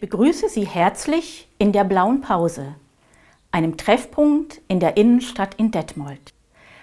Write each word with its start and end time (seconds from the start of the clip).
Ich 0.00 0.08
begrüße 0.08 0.48
Sie 0.48 0.66
herzlich 0.66 1.46
in 1.58 1.72
der 1.72 1.84
Blauen 1.84 2.22
Pause, 2.22 2.74
einem 3.50 3.76
Treffpunkt 3.76 4.62
in 4.66 4.80
der 4.80 4.96
Innenstadt 4.96 5.56
in 5.56 5.72
Detmold. 5.72 6.32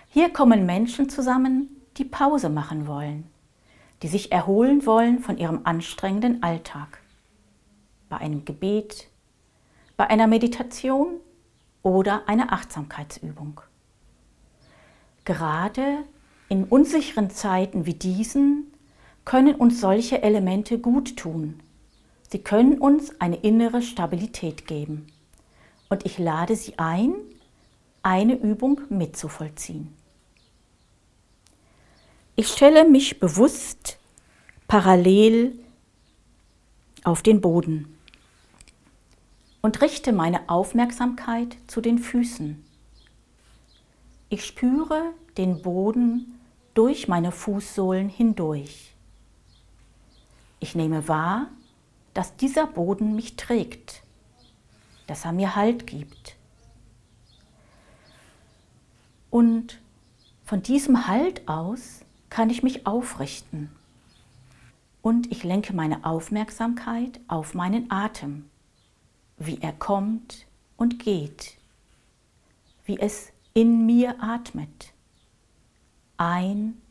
Hier 0.08 0.30
kommen 0.30 0.68
Menschen 0.68 1.10
zusammen, 1.10 1.82
die 1.98 2.06
Pause 2.06 2.50
machen 2.50 2.86
wollen, 2.86 3.26
die 4.04 4.08
sich 4.08 4.32
erholen 4.32 4.86
wollen 4.86 5.18
von 5.18 5.40
ihrem 5.40 5.62
anstrengenden 5.64 6.44
Alltag. 6.44 7.02
Bei 8.08 8.18
einem 8.18 8.46
Gebet, 8.46 9.08
bei 9.98 10.06
einer 10.06 10.28
Meditation 10.28 11.16
oder 11.82 12.30
einer 12.30 12.54
Achtsamkeitsübung. 12.54 13.62
Gerade 15.26 16.04
in 16.50 16.66
unsicheren 16.66 17.32
Zeiten 17.32 17.88
wie 17.88 17.96
diesen 17.96 18.72
können 19.26 19.56
uns 19.56 19.82
solche 19.82 20.22
Elemente 20.22 20.78
gut 20.78 21.18
tun. 21.18 21.62
Sie 22.30 22.40
können 22.40 22.80
uns 22.80 23.20
eine 23.22 23.38
innere 23.38 23.82
Stabilität 23.82 24.68
geben. 24.68 25.08
Und 25.90 26.06
ich 26.06 26.18
lade 26.18 26.56
Sie 26.56 26.78
ein, 26.78 27.14
eine 28.04 28.36
Übung 28.36 28.82
mitzuvollziehen. 28.90 29.94
Ich 32.36 32.50
stelle 32.50 32.88
mich 32.88 33.20
bewusst 33.20 33.98
parallel 34.68 35.58
auf 37.04 37.24
den 37.24 37.42
Boden 37.42 37.98
und 39.62 39.82
richte 39.82 40.12
meine 40.12 40.50
Aufmerksamkeit 40.50 41.58
zu 41.68 41.82
den 41.82 41.98
Füßen. 41.98 42.64
Ich 44.30 44.46
spüre 44.46 45.14
den 45.38 45.62
Boden 45.62 46.40
durch 46.74 47.08
meine 47.08 47.32
Fußsohlen 47.32 48.10
hindurch. 48.10 48.94
Ich 50.60 50.76
nehme 50.76 51.08
wahr, 51.08 51.48
dass 52.18 52.36
dieser 52.36 52.66
Boden 52.66 53.16
mich 53.16 53.36
trägt, 53.36 54.02
dass 55.06 55.24
er 55.24 55.34
mir 55.34 55.56
Halt 55.56 55.86
gibt. 55.86 56.36
Und 59.30 59.80
von 60.44 60.64
diesem 60.64 61.06
Halt 61.06 61.48
aus 61.48 62.00
kann 62.32 62.50
ich 62.50 62.64
mich 62.64 62.88
aufrichten. 62.88 63.70
Und 65.04 65.32
ich 65.32 65.44
lenke 65.44 65.74
meine 65.74 66.06
Aufmerksamkeit 66.06 67.20
auf 67.28 67.54
meinen 67.54 67.92
Atem, 67.92 68.50
wie 69.38 69.62
er 69.62 69.74
kommt 69.74 70.48
und 70.76 70.98
geht, 70.98 71.56
wie 72.86 73.00
es 73.00 73.32
in 73.54 73.86
mir 73.86 74.24
atmet, 74.24 74.92
ein- 76.18 76.82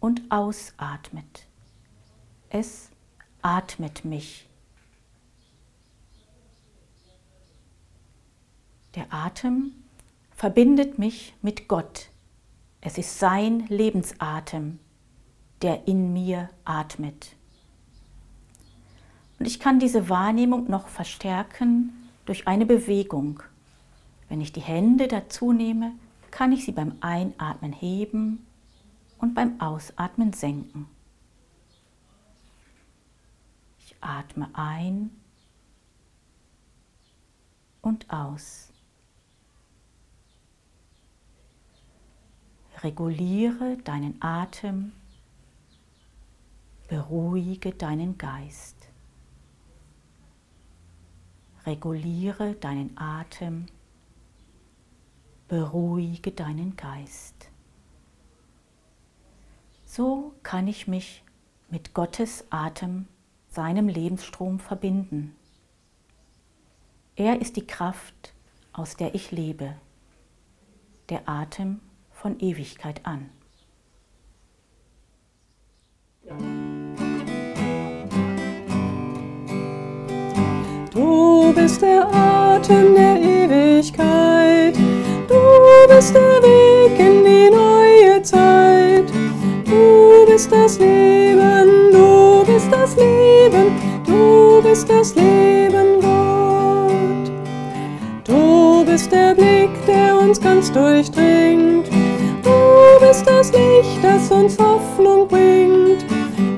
und 0.00 0.22
ausatmet. 0.30 1.46
Es 2.48 2.88
atmet 3.42 4.06
mich. 4.06 4.46
Der 8.96 9.12
Atem 9.12 9.72
verbindet 10.34 10.98
mich 10.98 11.34
mit 11.42 11.68
Gott. 11.68 12.08
Es 12.80 12.98
ist 12.98 13.18
sein 13.18 13.66
Lebensatem, 13.68 14.80
der 15.62 15.86
in 15.86 16.12
mir 16.12 16.48
atmet. 16.64 17.36
Und 19.38 19.46
ich 19.46 19.60
kann 19.60 19.78
diese 19.78 20.08
Wahrnehmung 20.08 20.68
noch 20.68 20.88
verstärken 20.88 21.92
durch 22.26 22.48
eine 22.48 22.66
Bewegung. 22.66 23.42
Wenn 24.28 24.40
ich 24.40 24.52
die 24.52 24.60
Hände 24.60 25.08
dazu 25.08 25.52
nehme, 25.52 25.92
kann 26.30 26.52
ich 26.52 26.64
sie 26.64 26.72
beim 26.72 26.96
Einatmen 27.00 27.72
heben 27.72 28.46
und 29.18 29.34
beim 29.34 29.60
Ausatmen 29.60 30.32
senken. 30.32 30.86
Ich 33.78 33.94
atme 34.00 34.48
ein 34.54 35.10
und 37.82 38.10
aus. 38.10 38.69
Reguliere 42.82 43.76
deinen 43.76 44.22
Atem, 44.22 44.92
beruhige 46.88 47.72
deinen 47.72 48.16
Geist. 48.16 48.88
Reguliere 51.66 52.54
deinen 52.54 52.96
Atem, 52.96 53.66
beruhige 55.46 56.32
deinen 56.32 56.74
Geist. 56.76 57.50
So 59.84 60.32
kann 60.42 60.66
ich 60.66 60.88
mich 60.88 61.22
mit 61.68 61.92
Gottes 61.92 62.46
Atem, 62.48 63.06
seinem 63.50 63.88
Lebensstrom 63.88 64.58
verbinden. 64.58 65.36
Er 67.14 67.42
ist 67.42 67.56
die 67.56 67.66
Kraft, 67.66 68.32
aus 68.72 68.96
der 68.96 69.14
ich 69.14 69.32
lebe. 69.32 69.74
Der 71.10 71.28
Atem 71.28 71.80
von 72.20 72.38
Ewigkeit 72.38 73.00
an. 73.04 73.30
Du 80.92 81.52
bist 81.54 81.80
der 81.80 82.06
Atem 82.12 82.94
der 82.94 83.16
Ewigkeit, 83.16 84.76
du 85.28 85.40
bist 85.88 86.14
der 86.14 86.42
Weg 86.42 87.00
in 87.00 87.24
die 87.24 87.50
neue 87.50 88.22
Zeit, 88.22 89.10
du 89.64 90.26
bist 90.26 90.52
das 90.52 90.78
Leben, 90.78 91.90
du 91.90 92.44
bist 92.44 92.70
das 92.70 92.96
Leben, 92.96 93.72
du 94.04 94.60
bist 94.62 94.90
das 94.90 95.14
Leben 95.14 96.00
Gott. 96.00 97.30
Du 98.24 98.84
bist 98.84 99.10
der 99.10 99.34
Blick, 99.34 99.70
der 99.86 100.18
uns 100.18 100.40
ganz 100.40 100.70
durchdringt, 100.70 101.79
bist 103.10 103.26
das 103.26 103.50
Licht, 103.50 103.98
das 104.02 104.30
uns 104.30 104.56
Hoffnung 104.56 105.26
bringt. 105.26 106.04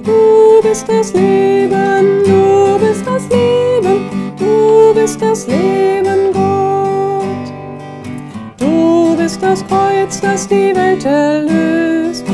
Du 0.04 0.60
bist 0.62 0.86
das 0.86 1.14
Leben, 1.14 2.22
du 2.26 2.78
bist 2.78 3.06
das 3.06 3.26
Leben, 3.30 4.34
du 4.38 4.92
bist 4.92 5.22
das 5.22 5.46
Leben, 5.46 6.30
Gott. 6.34 7.24
Du 8.58 9.16
bist 9.16 9.42
das 9.42 9.66
Kreuz, 9.66 10.20
das 10.20 10.46
die 10.46 10.76
Welt 10.76 11.02
erlöst. 11.06 12.26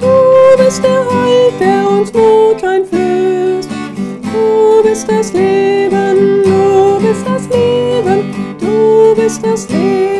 Du 0.00 0.64
bist 0.64 0.82
der 0.82 1.04
Halt, 1.10 1.60
der 1.60 1.90
uns 1.90 2.10
Mut 2.14 2.64
einflößt. 2.64 3.68
Du 4.22 4.88
bist 4.88 5.06
das 5.06 5.34
Leben, 5.34 6.42
du 6.44 6.98
bist 7.06 7.26
das 7.26 7.42
Leben, 7.48 8.56
du 8.58 9.14
bist 9.14 9.44
das 9.44 9.68
Leben. 9.68 10.15